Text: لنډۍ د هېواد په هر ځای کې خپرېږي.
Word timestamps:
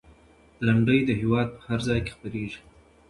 لنډۍ 0.65 0.99
د 1.05 1.09
هېواد 1.21 1.47
په 1.55 1.61
هر 1.69 1.79
ځای 1.87 1.99
کې 2.05 2.11
خپرېږي. 2.15 2.59